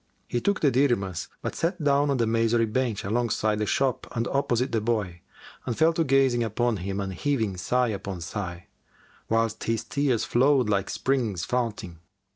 [0.27, 4.27] He took the dirhams, but sat down on the masonry bench alongside the shop and
[4.29, 5.21] opposite the boy
[5.63, 8.65] and fell to gazing upon him and heaving sigh upon sigh,
[9.29, 11.99] whilst his tears flowed like springs founting.